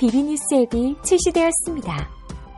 [0.00, 2.08] 비비뉴스 앱이 출시되었습니다.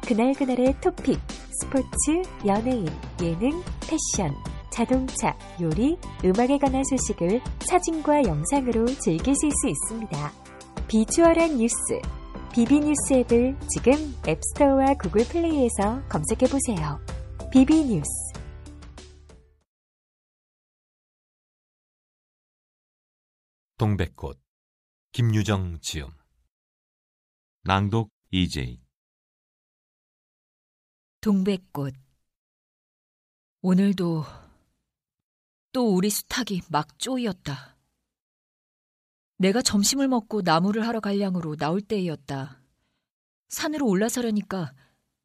[0.06, 1.18] 그날그날의 토픽,
[1.60, 2.86] 스포츠, 연예인,
[3.20, 4.32] 예능, 패션,
[4.70, 10.32] 자동차, 요리, 음악에 관한 소식을 사진과 영상으로 즐기실 수 있습니다.
[10.86, 11.74] 비주얼한 뉴스,
[12.54, 13.92] 비비뉴스 앱을 지금
[14.24, 17.00] 앱스토어와 구글 플레이에서 검색해보세요.
[17.50, 18.08] 비비뉴스
[23.78, 24.38] 동백꽃
[25.10, 26.21] 김유정 지음
[27.64, 28.82] 낭독 이재희
[31.20, 31.94] 동백꽃
[33.60, 34.24] 오늘도
[35.70, 37.78] 또 우리 수탉이 막 쪼이었다.
[39.36, 42.60] 내가 점심을 먹고 나무를 하러 갈 양으로 나올 때이었다.
[43.48, 44.74] 산으로 올라서려니까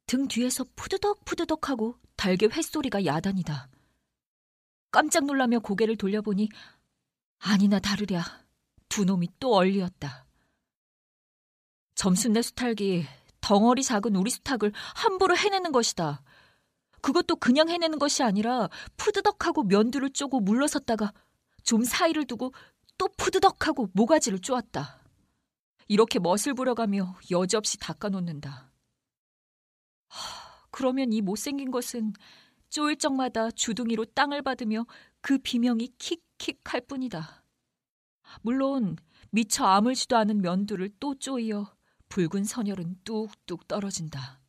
[0.06, 3.68] 등 뒤에서 푸드덕푸드덕 하고 달개 횟소리가 야단이다.
[4.92, 6.50] 깜짝 놀라며 고개를 돌려보니
[7.40, 8.24] 아니나 다르랴
[8.90, 10.27] 두 놈이 또 얼리었다.
[11.98, 13.06] 점순내 수탉이
[13.42, 16.22] 덩어리 작은 우리 수탉을 함부로 해내는 것이다.
[17.02, 21.12] 그것도 그냥 해내는 것이 아니라 푸드덕하고 면두를 쪼고 물러섰다가
[21.64, 22.54] 좀 사이를 두고
[23.00, 25.02] 또 푸드덕하고 모가지를 쪼았다.
[25.88, 28.72] 이렇게 멋을 부려가며 여지없이 닦아놓는다.
[30.10, 32.14] 하, 그러면 이 못생긴 것은
[32.70, 34.86] 쪼일 적마다 주둥이로 땅을 받으며
[35.22, 37.44] 그 비명이 킥킥 할 뿐이다.
[38.42, 38.98] 물론
[39.32, 41.77] 미처 아물지도 않은 면두를 또 쪼이어
[42.10, 44.42] 붉은 선혈은 뚝뚝 떨어진다.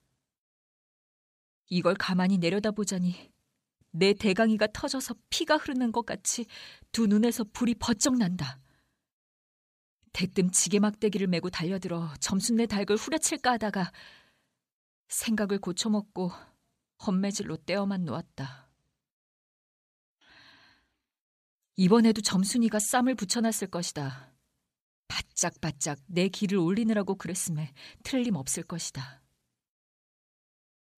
[1.68, 3.32] 이걸 가만히 내려다보자니
[3.90, 6.46] 내 대강이가 터져서 피가 흐르는 것 같이
[6.92, 8.60] 두 눈에서 불이 버쩍 난다.
[10.12, 13.92] 대뜸 지게 막대기를 메고 달려들어 점순내 닭을 후려칠까 하다가
[15.08, 16.30] 생각을 고쳐먹고
[17.06, 18.68] 헛매질로 떼어만 놓았다.
[21.76, 24.27] 이번에도 점순이가 쌈을 붙여놨을 것이다.
[25.08, 27.72] 바짝바짝 내 길을 올리느라고 그랬음에
[28.04, 29.22] 틀림없을 것이다.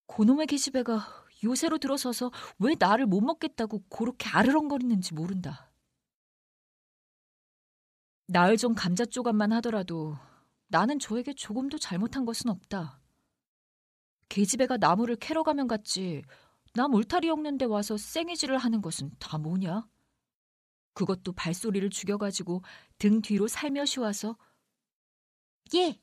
[0.06, 1.06] 고놈의 계집애가
[1.44, 5.70] 요새로 들어서서 왜 나를 못 먹겠다고 그렇게 아르렁거리는지 모른다.
[8.26, 10.16] 나을 좀 감자 조각만 하더라도
[10.68, 13.00] 나는 저에게 조금도 잘못한 것은 없다.
[14.28, 16.22] 계집애가 나무를 캐러 가면 갔지
[16.74, 19.88] 나 물타리 엮는데 와서 쌩이질을 하는 것은 다 뭐냐?
[20.92, 22.62] 그것도 발소리를 죽여가지고
[22.98, 24.36] 등 뒤로 살며시 와서
[25.74, 25.98] 예,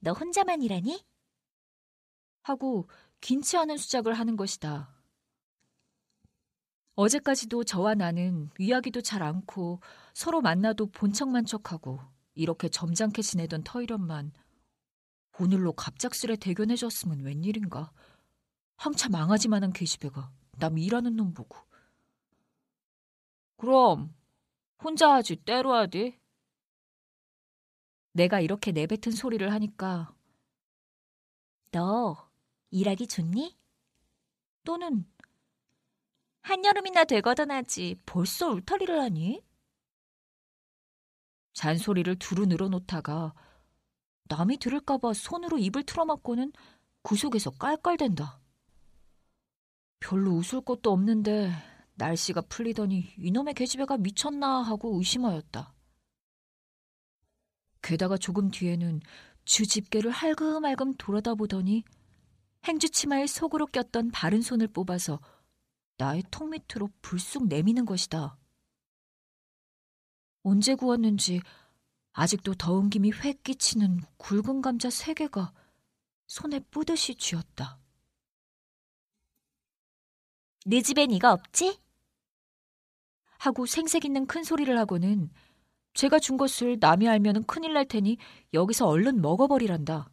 [0.00, 1.04] 너 혼자만 일하니?
[2.42, 2.88] 하고
[3.20, 4.92] 긴치 않은 수작을 하는 것이다.
[6.94, 9.80] 어제까지도 저와 나는 위하기도 잘 않고
[10.12, 12.00] 서로 만나도 본척만 척하고
[12.34, 14.32] 이렇게 점잖게 지내던 터이련만
[15.38, 17.92] 오늘로 갑작스레 대견해졌으면 웬일인가.
[18.76, 21.56] 한참 망하지만한 계집애가 남 일하는 놈 보고.
[23.62, 24.12] 그럼
[24.82, 26.18] 혼자 하지 때로 하디?
[28.10, 30.12] 내가 이렇게 내뱉은 소리를 하니까
[31.70, 32.28] 너
[32.72, 33.56] 일하기 좋니?
[34.64, 35.08] 또는
[36.40, 39.44] 한여름이나 되거든 하지 벌써 울타리를 하니?
[41.52, 43.32] 잔소리를 두루 늘어놓다가
[44.24, 46.52] 남이 들을까봐 손으로 입을 틀어막고는
[47.02, 48.40] 구석에서 깔깔댄다.
[50.00, 51.71] 별로 웃을 것도 없는데
[52.02, 55.72] 날씨가 풀리더니 이놈의 계집애가 미쳤나 하고 의심하였다.
[57.80, 59.00] 게다가 조금 뒤에는
[59.44, 61.84] 주 집게를 할금할금 돌아다 보더니
[62.64, 65.20] 행주치마에 속으로 꼈던 바른 손을 뽑아서
[65.96, 68.36] 나의 턱 밑으로 불쑥 내미는 것이다.
[70.42, 71.40] 언제 구웠는지
[72.14, 75.52] 아직도 더운 김이 획 끼치는 굵은 감자 세 개가
[76.26, 77.78] 손에 뿌듯이 쥐었다.
[80.66, 81.81] 네 집엔 이거 없지?
[83.42, 85.28] 하고 생색 있는 큰 소리를 하고는
[85.94, 88.16] 제가 준 것을 남이 알면은 큰일 날 테니
[88.54, 90.08] 여기서 얼른 먹어버리란다.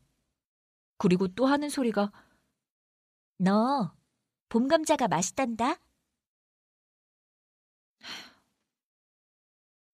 [0.98, 2.12] 그리고 또 하는 소리가
[3.38, 3.94] 너
[4.50, 5.76] 봄감자가 맛있단다.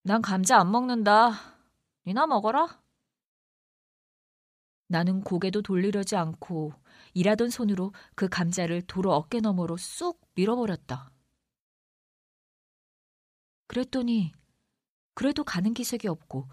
[0.03, 1.31] 난 감자 안 먹는다.
[2.07, 2.81] 니나 먹어라.
[4.87, 6.71] 나는 고개도 돌리려지 않고
[7.13, 11.14] 일하던 손으로 그 감자를 도로 어깨 너머로 쑥 밀어버렸다.
[13.67, 14.33] 그랬더니
[15.13, 16.49] 그래도 가는 기색이 없고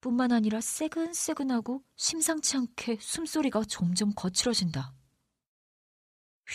[0.00, 4.94] 뿐만 아니라 새근새근하고 심상치 않게 숨소리가 점점 거칠어진다.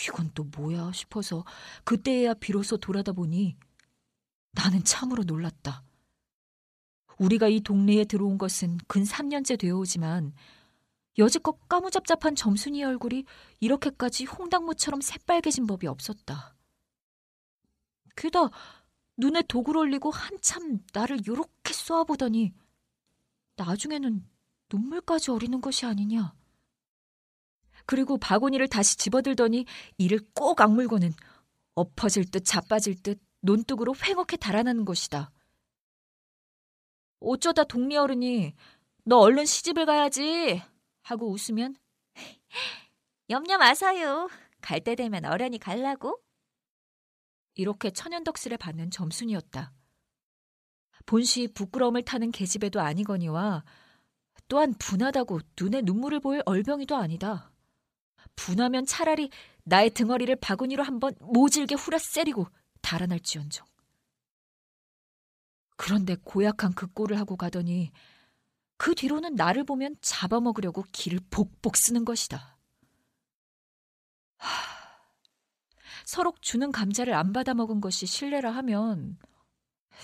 [0.07, 1.45] 이건 또 뭐야 싶어서
[1.83, 3.57] 그때야 비로소 돌아다 보니
[4.51, 5.83] 나는 참으로 놀랐다.
[7.19, 10.33] 우리가 이 동네에 들어온 것은 근 3년째 되어 오지만
[11.17, 13.25] 여지껏 까무잡잡한 점순이의 얼굴이
[13.59, 16.55] 이렇게까지 홍당무처럼 새빨개진 법이 없었다.
[18.15, 18.49] 게다
[19.17, 22.53] 눈에 독을 올리고 한참 나를 요렇게 쏘아보더니
[23.55, 24.27] 나중에는
[24.71, 26.33] 눈물까지 어리는 것이 아니냐.
[27.85, 29.65] 그리고 바구니를 다시 집어들더니
[29.97, 31.13] 이를 꼭 악물고는
[31.75, 35.31] 엎어질 듯 자빠질 듯 논뚝으로 횡혹해 달아나는 것이다.
[37.19, 38.53] 어쩌다 동네 어른이
[39.05, 40.61] 너 얼른 시집을 가야지
[41.01, 41.75] 하고 웃으면
[43.29, 44.29] 염려 마사요.
[44.61, 46.22] 갈 때 되면 어련히 갈라고.
[47.55, 49.71] 이렇게 천연덕스레 받는 점순이었다.
[51.05, 53.63] 본시 부끄러움을 타는 계집애도 아니거니와
[54.47, 57.51] 또한 분하다고 눈에 눈물을 보일 얼병이도 아니다.
[58.35, 59.29] 분하면 차라리
[59.63, 62.47] 나의 등허리를 바구니로 한번 모질게 후려세리고
[62.81, 63.65] 달아날지언정.
[65.75, 67.91] 그런데 고약한 그 꼴을 하고 가더니
[68.77, 72.57] 그 뒤로는 나를 보면 잡아먹으려고 기를 복복 쓰는 것이다.
[74.37, 74.72] 하...
[76.05, 79.17] 서로 주는 감자를 안 받아 먹은 것이 실례라 하면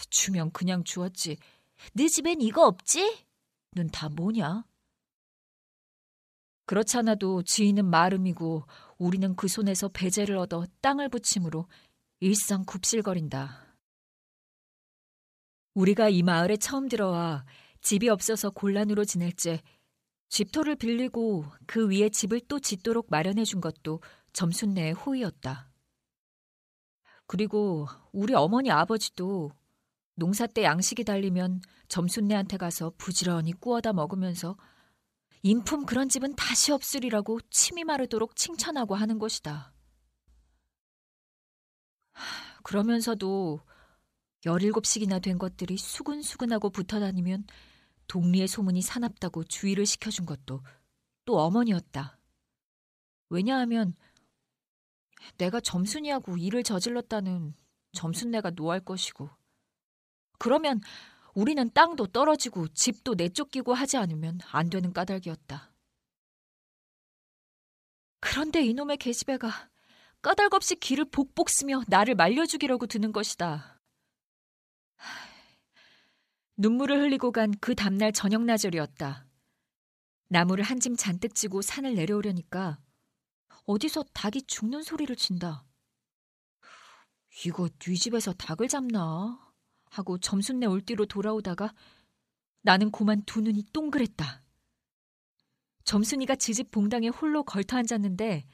[0.09, 1.37] 주면 그냥 주었지.
[1.93, 3.25] 네 집엔 이거 없지?
[3.75, 4.65] 는 다 뭐냐?
[6.65, 8.65] 그렇잖아도 지인은 마름이고
[8.97, 11.67] 우리는 그 손에서 배제를 얻어 땅을 붙임으로
[12.19, 13.75] 일상 굽실거린다.
[15.73, 17.45] 우리가 이 마을에 처음 들어와
[17.81, 19.61] 집이 없어서 곤란으로 지낼 때
[20.27, 24.01] 집터를 빌리고 그 위에 집을 또 짓도록 마련해 준 것도
[24.33, 25.68] 점순네의 호의였다.
[27.29, 29.51] 그리고 우리 어머니 아버지도
[30.15, 34.57] 농사 때 양식이 달리면 점순네한테 가서 부지런히 구워다 먹으면서
[35.43, 39.71] 인품 그런 집은 다시 없으리라고 침이 마르도록 칭찬하고 하는 것이다.
[42.63, 43.59] 그러면서도
[44.47, 47.45] 열일곱씩이나 된 것들이 수근수근하고 붙어 다니면
[48.07, 50.63] 동리의 소문이 사납다고 주의를 시켜준 것도
[51.25, 52.17] 또 어머니였다.
[53.29, 53.93] 왜냐하면
[55.37, 57.53] 내가 점순이하고 일을 저질렀다는
[57.93, 59.29] 점순내가 노할 것이고
[60.37, 60.81] 그러면
[61.33, 65.71] 우리는 땅도 떨어지고 집도 내쫓기고 하지 않으면 안 되는 까닭이었다.
[68.19, 69.69] 그런데 이놈의 계집애가
[70.21, 73.79] 까닭 없이 길을 복복 쓰며 나를 말려주기라고 드는 것이다.
[76.57, 79.25] 눈물을 흘리고 간 그 다음날 저녁 나절이었다.
[80.27, 82.79] 나무를 한 짐 잔뜩 지고 산을 내려오려니까
[83.69, 85.63] 어디서 닭이 죽는 소리를 친다.
[87.45, 89.53] 이거 네 집에서 닭을 잡나?
[89.91, 91.75] 하고 점순내 올뒤로 돌아오다가
[92.61, 94.43] 나는 고만 두 눈이 동그랬다.
[95.83, 98.47] 점순이가 지집 봉당에 홀로 걸터 앉았는데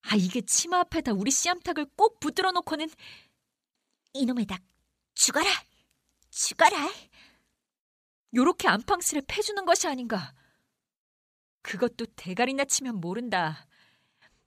[0.00, 2.88] 아 이게 치마 앞에다 우리 씨암탉을 꼭 붙들어 놓고는
[4.14, 4.60] 이놈의 닭
[5.14, 5.48] 죽어라
[6.30, 6.90] 죽어라
[8.34, 10.34] 요렇게 안팡스레 패주는 것이 아닌가
[11.62, 13.68] 그것도 대가리나 치면 모른다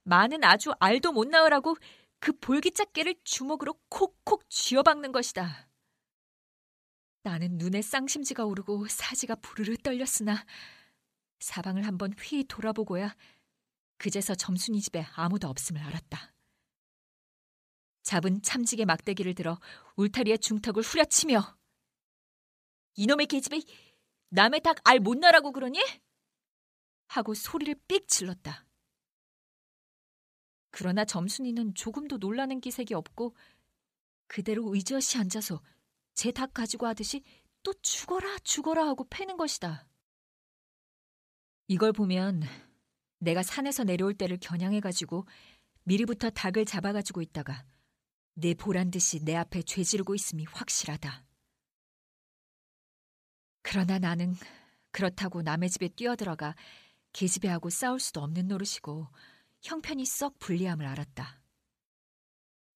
[0.06, 1.76] 많은 아주 알도 못 낳으라고
[2.20, 5.68] 그 볼기짝개를 주먹으로 콕콕 쥐어박는 것이다
[7.22, 10.44] 나는 눈에 쌍심지가 오르고 사지가 부르르 떨렸으나
[11.40, 13.14] 사방을 한번 휘 돌아보고야
[13.98, 16.32] 그제서 점순이 집에 아무도 없음을 알았다.
[18.02, 19.58] 잡은 참지게 막대기를 들어
[19.96, 21.56] 울타리의 중턱을 후려치며
[22.94, 23.60] 이놈의 계집애
[24.28, 25.80] 남의 닭 알 못 나라고 그러니?
[27.08, 28.65] 하고 소리를 삑 질렀다.
[30.78, 33.34] 그러나 점순이는 조금도 놀라는 기색이 없고
[34.26, 35.62] 그대로 의젓이 앉아서
[36.14, 37.22] 제 닭 가지고 하듯이
[37.62, 39.88] 또 죽어라 죽어라 하고 패는 것이다.
[41.68, 42.42] 이걸 보면
[43.20, 45.24] 내가 산에서 내려올 때를 겨냥해가지고
[45.84, 47.64] 미리부터 닭을 잡아가지고 있다가
[48.34, 51.24] 내 보란 듯이 내 앞에 죄지르고 있음이 확실하다.
[53.62, 54.34] 그러나 나는
[54.90, 56.54] 그렇다고 남의 집에 뛰어들어가
[57.14, 59.08] 계집애하고 싸울 수도 없는 노릇이고
[59.66, 61.42] 형편이 썩 불리함을 알았다.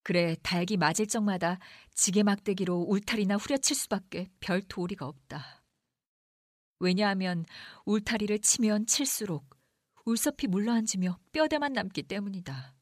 [0.03, 1.59] 그래 닭이 맞을 적마다
[1.95, 5.63] 지게 막대기로 울타리나 후려칠 수밖에 별 도리가 없다.
[6.81, 7.45] 왜냐하면
[7.85, 9.49] 울타리를 치면 칠수록
[10.05, 12.75] 울섭이 물러앉으며 뼈대만 남기 때문이다.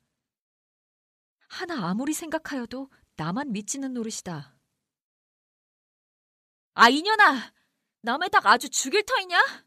[1.48, 4.56] 하나 아무리 생각하여도 나만 믿지는 노릇이다.
[6.74, 7.52] 아 이년아!
[8.02, 9.66] 남의 닭 아주 죽일 터이냐?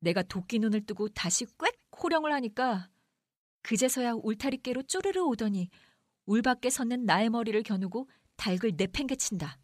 [0.00, 2.90] 내가 도끼 눈을 뜨고 다시 꽥 호령을 하니까
[3.62, 5.70] 그제서야 울타리께로 쪼르르 오더니
[6.26, 9.58] 울 밖에 섰는 나의 머리를 겨누고 닭을 내팽개친다.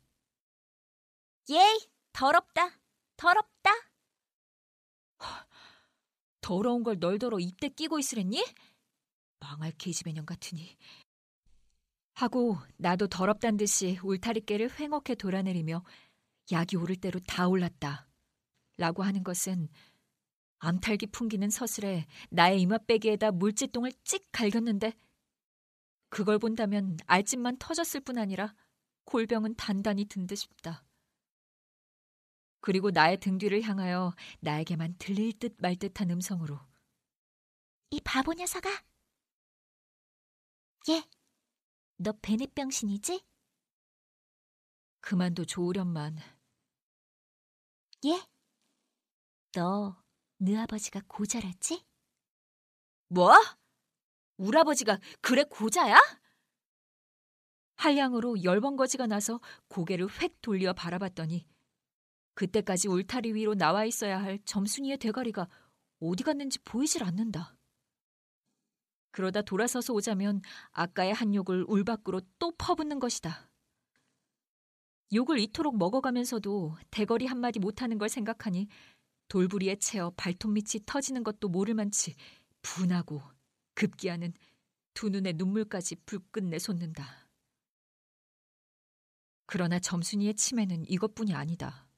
[1.50, 1.78] 예이,
[2.12, 2.78] 더럽다.
[3.16, 3.70] 더럽다.
[6.40, 8.44] 더러운 걸 널더러 입대 끼고 있으랬니?
[9.40, 10.76] 망할 계집애년 같으니.
[12.14, 15.82] 하고 나도 더럽단 듯이 울타리깨를 횡혹해 돌아내리며
[16.52, 18.08] 약이 오를 대로 다 올랐다.
[18.76, 19.68] 라고 하는 것은
[20.60, 24.92] 암탈기 풍기는 서슬에 나의 이맛배기에다 물지똥을 찍 갈겼는데
[26.10, 28.54] 그걸 본다면 알집만 터졌을 뿐 아니라
[29.04, 30.84] 골병은 단단히 든 듯 싶다.
[32.60, 36.58] 그리고 나의 등 뒤를 향하여 나에게만 들릴 듯 말 듯한 음성으로
[37.90, 38.68] 이 바보 녀석아.
[40.90, 41.02] 얘,
[41.96, 43.24] 너 베넷병신이지?
[45.00, 46.18] 그만둬 좋으련만
[48.04, 48.22] 얘,
[49.52, 50.00] 너
[50.42, 51.85] 네 아버지가 고자랐지?
[53.09, 53.35] 뭐?
[54.38, 56.00] 우라버지가 그래 고자야?
[57.76, 61.47] 한량으로 열번거지가 나서 고개를 획 돌려 바라봤더니
[62.32, 65.47] 그때까지 울타리 위로 나와 있어야 할 점순이의 대가리가
[66.00, 67.54] 어디 갔는지 보이질 않는다.
[69.11, 73.50] 그러다 돌아서서 오자면 아까의 한 욕을 울 밖으로 또 퍼붓는 것이다.
[75.12, 78.68] 욕을 이토록 먹어가면서도 대거리 한마디 못하는 걸 생각하니
[79.30, 82.14] 돌부리에 채어 발톱 밑이 터지는 것도 모를 만치
[82.60, 83.22] 분하고
[83.75, 84.34] 급기야는
[84.92, 87.28] 두 눈에 눈물까지 불끈 내솟는다.
[89.46, 91.88] 그러나 점순이의 치매는 이것뿐이 아니다.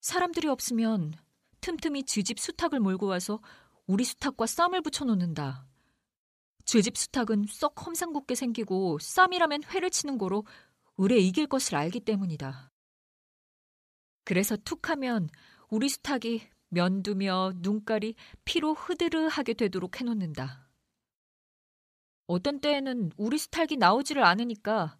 [0.00, 1.12] 사람들이 없으면
[1.60, 3.40] 틈틈이 쥐집 수탉을 몰고 와서
[3.86, 5.68] 우리 수탉과 쌈을 붙여놓는다.
[6.64, 10.46] 쥐집 수탉은 썩 험상궂게 생기고 쌈이라면 회를 치는 거로
[10.98, 12.72] 을에 이길 것을 알기 때문이다.
[14.24, 15.28] 그래서 툭하면
[15.74, 18.14] 우리 수탉이 면두며 눈깔이
[18.44, 20.70] 피로 흐드르하게 되도록 해놓는다.
[22.28, 24.96] 어떤 때에는 우리 수탉이 나오지를 않으니까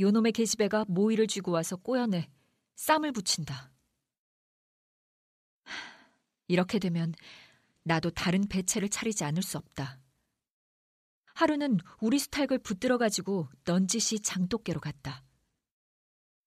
[0.00, 2.28] 요놈의 계집애가 모이를 쥐고 와서 꼬여내
[2.74, 3.70] 쌈을 붙인다.
[6.48, 7.14] 이렇게 되면
[7.84, 10.00] 나도 다른 배채를 차리지 않을 수 없다.
[11.34, 15.22] 하루는 우리 수탉을 붙들어 가지고 넌지시 장독계로 갔다.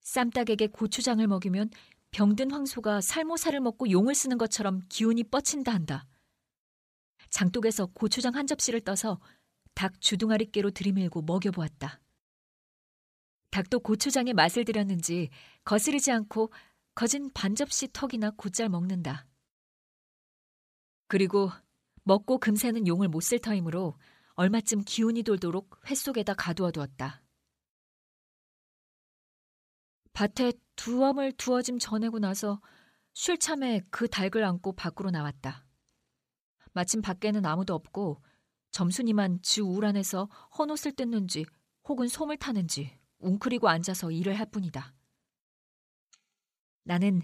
[0.02, 1.70] 쌈닭에게 고추장을 먹이면
[2.14, 6.06] 병든 황소가 살모사를 먹고 용을 쓰는 것처럼 기운이 뻗친다 한다.
[7.32, 9.20] 장독에서 고추장 한 접시를 떠서
[9.74, 12.00] 닭 주둥아리 깨로 들이밀고 먹여보았다.
[13.50, 15.30] 닭도 고추장에 맛을 들였는지
[15.66, 16.54] 거스르지 않고
[16.94, 19.26] 거진 반 접시 턱이나 곧잘 먹는다.
[21.08, 21.50] 그리고
[22.04, 23.98] 먹고 금세는 용을 못 쓸 터이므로
[24.36, 27.24] 얼마쯤 기운이 돌도록 회 속에다 가두어 두었다.
[30.14, 32.62] 밭에 두엄을 두어짐 전해고 나서
[33.14, 35.66] 쉴 참에 그 닭을 안고 밖으로 나왔다.
[36.74, 38.24] 마침 밖에는 아무도 없고
[38.72, 40.26] 점순이만 지 우울 안에서
[40.58, 41.46] 헌옷을 뜯는지
[41.88, 44.94] 혹은 솜을 타는지 웅크리고 앉아서 일을 할 뿐이다.
[46.84, 47.22] 나는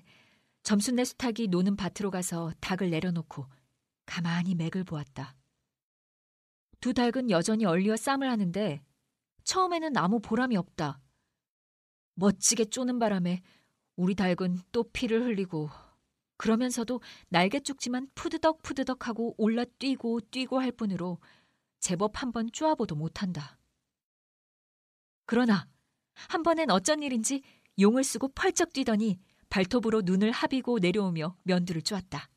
[0.63, 3.48] 점순네 수탉이 노는 밭으로 가서 닭을 내려놓고
[4.06, 5.36] 가만히 맥을 보았다.
[6.79, 8.82] 두 닭은 여전히 얼리어 쌈을 하는데
[9.44, 11.01] 처음에는 아무 보람이 없다.
[12.20, 13.42] 멋지게 쪼는 바람에
[13.96, 15.70] 우리 닭은 또 피를 흘리고
[16.38, 21.18] 그러면서도 날개 쭉지만 푸드덕 푸드덕하고 올라 뛰고 뛰고 할 뿐으로
[21.80, 23.58] 제법 한 번 쪼아보도 못한다.
[25.26, 25.68] 그러나
[26.30, 27.42] 한 번엔 어쩐 일인지
[27.80, 32.30] 용을 쓰고 펄쩍 뛰더니 발톱으로 눈을 합이고 내려오며 면두를 쪼았다.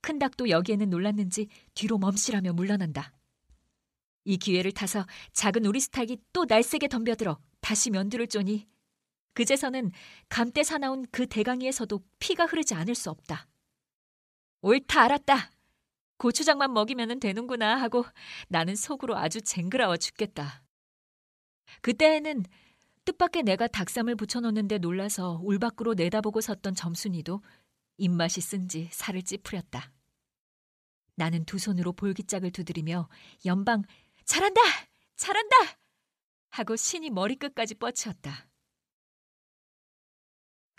[0.00, 3.12] 큰 닭도 여기에는 놀랐는지 뒤로 멈시라며 물러난다.
[4.24, 8.66] 이 기회를 타서 작은 우리 스탁이 또 날쌔게 덤벼들어 다시 면두를 쪼니
[9.34, 9.90] 그제서는
[10.28, 13.46] 감대 사나운 그 대강이에서도 피가 흐르지 않을 수 없다.
[14.62, 15.50] 옳다 알았다.
[16.16, 18.04] 고추장만 먹이면 되는구나 하고
[18.48, 20.62] 나는 속으로 아주 쟁그라워 죽겠다.
[21.82, 22.44] 그때에는
[23.04, 27.42] 뜻밖의 내가 닭쌈을 붙여놓는데 놀라서 울 밖으로 내다보고 섰던 점순이도
[27.98, 29.92] 입맛이 쓴지 살을 찌푸렸다.
[31.16, 33.08] 나는 두 손으로 볼기짝을 두드리며
[33.44, 33.82] 연방
[34.24, 34.60] 잘한다!
[35.16, 35.56] 잘한다!
[36.50, 38.48] 하고 신이 머리끝까지 뻗치었다.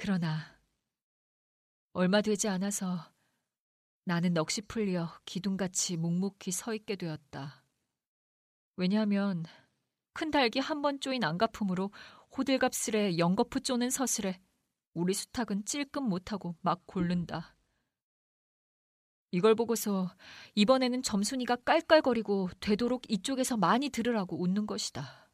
[0.06, 0.38] 그러나
[1.94, 3.12] 얼마 되지 않아서
[4.04, 7.66] 나는 넋이 풀려 기둥같이 묵묵히 서 있게 되었다.
[8.76, 9.46] 왜냐하면
[10.14, 11.92] 큰 닭이 한번 쪼인 안가품으로
[12.38, 14.40] 호들갑스레 영거푸 쪼는 서슬에
[14.94, 17.58] 우리 수탉은 찔끔 못하고 막 골른다.
[19.32, 20.16] 이걸 보고서
[20.54, 25.32] 이번에는 점순이가 깔깔거리고 되도록 이쪽에서 많이 들으라고 웃는 것이다.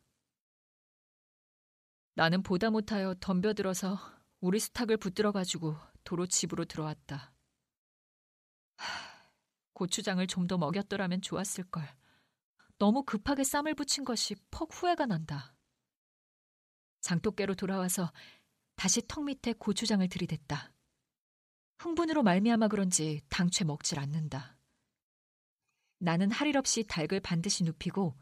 [2.13, 7.33] 나는 보다 못하여 덤벼들어서 우리 수탉을 붙들어가지고 도로 집으로 들어왔다.
[8.77, 8.85] 하,
[9.73, 11.83] 고추장을 좀 더 먹였더라면 좋았을걸.
[12.79, 15.55] 너무 급하게 쌈을 붙인 것이 퍽 후회가 난다.
[17.01, 18.11] 장독깨로 돌아와서
[18.75, 20.73] 다시 턱 밑에 고추장을 들이댔다.
[21.77, 24.57] 흥분으로 말미암아 그런지 당최 먹질 않는다.
[25.99, 28.17] 나는 할일 없이 닭을 반드시 눕히고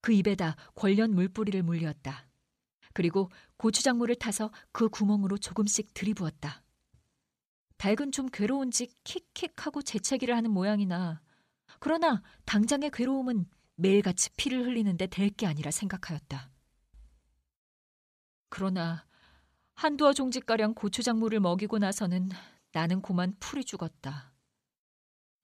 [0.00, 2.29] 그 입에다 권련 물뿌리를 물렸다.
[2.92, 6.62] 그리고 고추장물을 타서 그 구멍으로 조금씩 들이부었다.
[7.78, 11.22] 닭은 좀 괴로운지 킥킥하고 재채기를 하는 모양이나
[11.78, 16.50] 그러나 당장의 괴로움은 매일같이 피를 흘리는데 될 게 아니라 생각하였다.
[18.48, 19.06] 그러나
[19.74, 22.28] 한두어 종지가량 고추장물을 먹이고 나서는
[22.72, 24.34] 나는 고만 풀이 죽었다.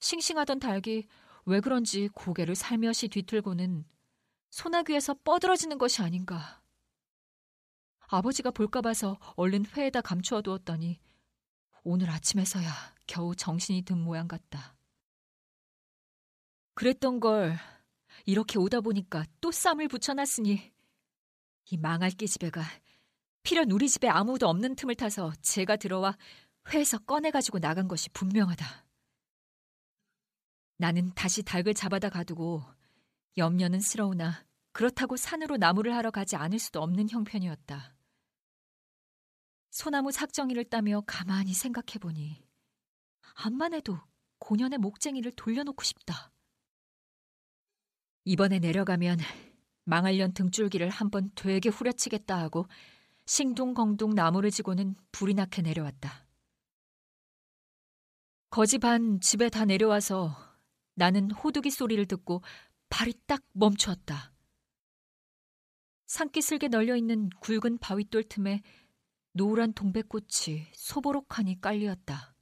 [0.00, 1.06] 싱싱하던 닭이
[1.46, 3.84] 왜 그런지 고개를 살며시 뒤틀고는
[4.50, 6.60] 소나귀에서 뻗어지는 것이 아닌가.
[8.08, 10.98] 아버지가 볼까 봐서 얼른 회에다 감추어 두었더니
[11.82, 12.70] 오늘 아침에서야
[13.06, 14.76] 겨우 정신이 든 모양 같다.
[16.74, 17.56] 그랬던 걸
[18.24, 20.72] 이렇게 오다 보니까 또 쌈을 붙여놨으니
[21.70, 22.62] 이 망할 끼집애가
[23.42, 26.16] 필연 우리 집에 아무도 없는 틈을 타서 제가 들어와
[26.68, 28.86] 회에서 꺼내가지고 나간 것이 분명하다.
[30.78, 32.62] 나는 다시 닭을 잡아다 가두고
[33.38, 37.95] 염려는 스러우나 그렇다고 산으로 나무를 하러 가지 않을 수도 없는 형편이었다.
[39.76, 42.42] 소나무 삭정이를 따며 가만히 생각해보니
[43.34, 44.00] 암만 해도
[44.38, 46.32] 고년의 목쟁이를 돌려놓고 싶다.
[48.24, 49.18] 이번에 내려가면
[49.84, 52.66] 망할년 등줄기를 한번 되게 후려치겠다 하고
[53.26, 56.26] 싱둥벙둥 나무를 지고는 불이 나게 내려왔다.
[58.48, 60.34] 거지 반 집에 다 내려와서
[60.94, 62.40] 나는 호두기 소리를 듣고
[62.88, 64.32] 발이 딱 멈추었다.
[66.06, 68.62] 산기슭에 널려있는 굵은 바위돌 틈에
[69.36, 72.34] 노란 동백꽃이 소보록하니 깔리었다.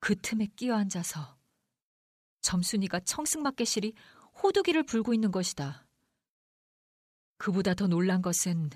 [0.00, 1.38] 그 틈에 끼어 앉아서
[2.40, 3.94] 점순이가 청승맞게 실이
[4.42, 5.86] 호두기를 불고 있는 것이다.
[7.36, 8.70] 그보다 더 놀란 것은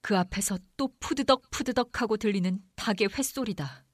[0.00, 3.86] 그 앞에서 또 푸드덕 푸드덕 하고 들리는 닭의 횟소리다.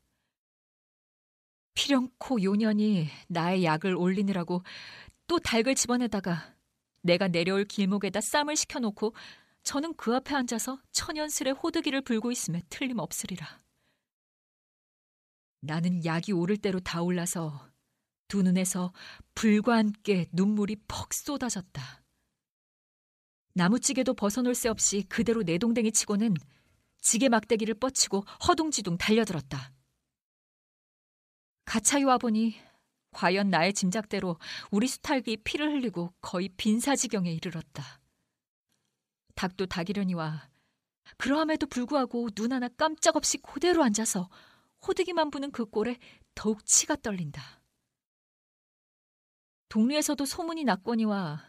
[1.74, 4.62] 필연코 요년이 나의 약을 올리느라고
[5.26, 6.54] 또 닭을 집어내다가
[7.02, 9.14] 내가 내려올 길목에다 쌈을 시켜놓고
[9.64, 13.62] 저는 그 앞에 앉아서 천연스레 호두기를 불고 있음에 틀림없으리라.
[15.60, 17.70] 나는 약이 오를 대로 다 올라서
[18.26, 18.92] 두 눈에서
[19.34, 22.02] 불과 함께 눈물이 퍽 쏟아졌다.
[23.54, 26.34] 나무찌개도 벗어놓을 새 없이 그대로 내동댕이 치고는
[27.00, 29.72] 지게 막대기를 뻗치고 허둥지둥 달려들었다.
[31.64, 32.56] 가차이 와보니
[33.12, 34.38] 과연 나의 짐작대로
[34.70, 38.01] 우리 수탈기 피를 흘리고 거의 빈사지경에 이르렀다.
[39.42, 40.48] 닭도 닭이려니와
[41.18, 44.30] 그러함에도 불구하고 눈 하나 깜짝 없이 그대로 앉아서
[44.86, 45.98] 호두기만 부는 그 꼴에
[46.36, 47.42] 더욱 치가 떨린다.
[49.68, 51.42] 동리에서도 소문이 났거니와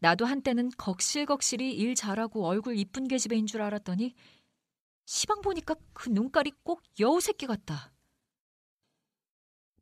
[0.00, 4.14] 나도 한때는 걱실걱실이 일 잘하고 얼굴 이쁜 계집애인 줄 알았더니
[5.06, 7.92] 시방 보니까 그 눈깔이 꼭 여우 새끼 같다.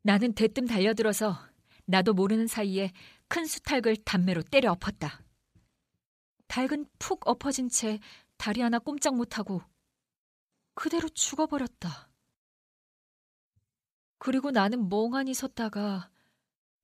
[0.03, 1.35] 나는 대뜸 달려들어서
[1.85, 2.91] 나도 모르는 사이에
[3.27, 5.23] 큰 수탉을 담매로 때려 엎었다.
[6.49, 7.99] 닭은 푹 엎어진 채
[8.37, 9.61] 다리 하나 꼼짝 못하고
[10.73, 12.09] 그대로 죽어버렸다.
[14.17, 16.11] 그리고 나는 멍하니 섰다가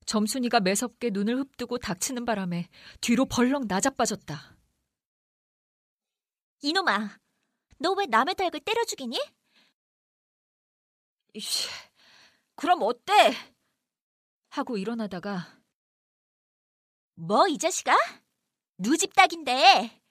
[0.06, 2.68] 점순이가 매섭게 눈을 흡뜨고 닥치는 바람에
[3.00, 4.56] 뒤로 벌렁 나자빠졌다.
[6.62, 7.18] 이놈아,
[7.78, 9.18] 너 왜 남의 닭을 때려 죽이니?
[11.34, 11.68] 이씨,
[12.54, 13.34] 그럼 어때?
[14.50, 15.60] 하고 일어나다가
[17.16, 17.94] 뭐 이 자식아?
[18.78, 20.02] 누집 닭인데.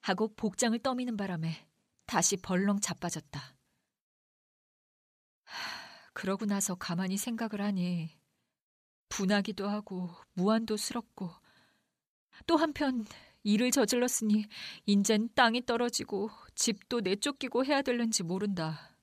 [0.00, 1.66] 하고 복장을 떠미는 바람에
[2.06, 3.56] 다시 벌렁 자빠졌다.
[6.12, 8.10] 그러고 나서 가만히 생각을 하니
[9.08, 11.30] 분하기도 하고 무한도 스럽고
[12.46, 13.04] 또 한편
[13.42, 14.46] 일을 저질렀으니
[14.86, 18.96] 인젠 땅이 떨어지고 집도 내쫓기고 해야 될는지 모른다.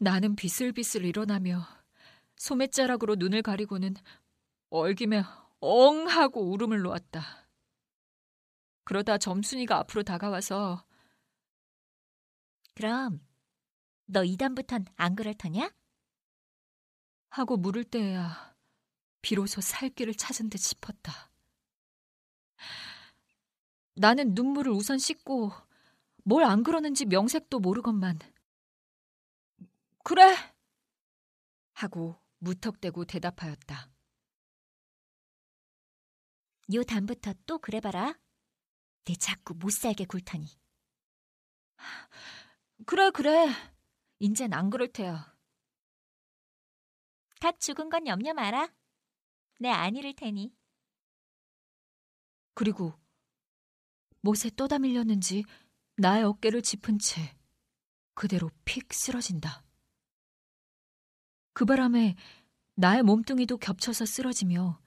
[0.00, 1.66] 나는 비슬비슬 일어나며
[2.36, 3.94] 소매자락으로 눈을 가리고는
[4.70, 7.48] 얼기며 엉 하고 울음을 놓았다.
[8.84, 10.84] 그러다 점순이가 앞으로 다가와서
[12.74, 13.20] 그럼
[14.06, 15.70] 너 이단부턴 안 그럴 터냐?
[17.30, 18.56] 하고 물을 때야
[19.22, 21.30] 비로소 살 길을 찾은 듯 싶었다.
[23.94, 25.52] 나는 눈물을 우선 씻고
[26.24, 28.18] 뭘 안 그러는지 명색도 모르건만
[30.04, 30.34] 그래
[31.74, 33.90] 하고 무턱대고 대답하였다.
[36.72, 38.18] 요 단부터 또 그래봐라.
[39.04, 40.46] 내 자꾸 못살게 굴터니.
[42.86, 43.48] 그래 그래
[44.18, 45.34] 인젠 안 그럴 테야.
[47.40, 48.72] 닭 죽은 건 염려 마라.
[49.58, 50.54] 내안 잃을 테니.
[52.54, 52.92] 그리고
[54.20, 55.44] 못에 떠다 밀렸는지
[55.96, 57.36] 나의 어깨를 짚은 채
[58.14, 59.64] 그대로 픽 쓰러진다.
[61.52, 62.16] 그 바람에
[62.74, 64.80] 나의 몸뚱이도 겹쳐서 쓰러지며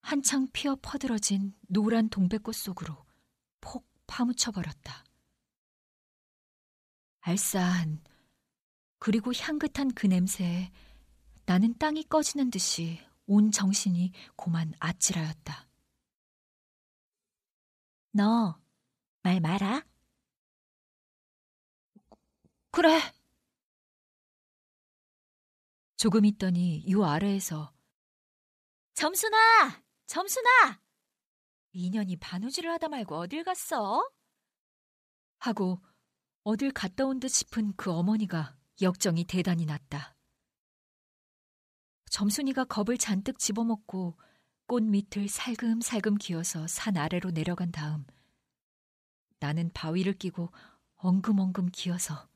[0.00, 3.06] 한창 피어 퍼들어진 노란 동백꽃 속으로
[3.60, 5.04] 폭 파묻혀 버렸다.
[7.20, 8.02] 알싸한
[8.98, 10.72] 그리고 향긋한 그 냄새에
[11.46, 15.68] 나는 땅이 꺼지는 듯이 온 정신이 고만 아찔하였다.
[18.12, 18.68] 너
[19.22, 19.84] 말 마라.
[22.70, 22.98] 그래.
[25.96, 27.74] 조금 있더니 요 아래에서
[28.94, 29.82] 점순아!
[30.08, 30.80] 점순아!
[31.72, 34.08] 인연이 바느질을 하다 말고 어딜 갔어?
[35.38, 35.82] 하고
[36.44, 40.16] 어딜 갔다 온 듯 싶은 그 어머니가 역정이 대단히 났다.
[42.10, 44.18] 점순이가 겁을 잔뜩 집어먹고
[44.66, 48.06] 꽃 밑을 살금살금 기어서 산 아래로 내려간 다음
[49.40, 50.50] 나는 바위를 끼고
[50.96, 52.30] 엉금엉금 기어서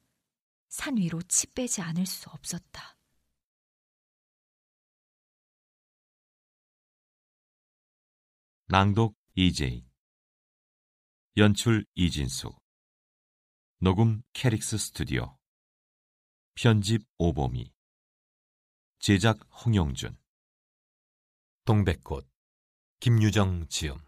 [0.68, 2.98] 산 위로 치 빼지 않을 수 없었다.
[8.72, 9.86] 낭독 이재희
[11.36, 12.58] 연출 이진수.
[13.80, 15.36] 녹음 캐릭스 스튜디오.
[16.54, 17.70] 편집 오보미.
[18.98, 20.16] 제작 홍영준.
[21.66, 22.26] 동백꽃.
[23.00, 23.98] 김유정 지음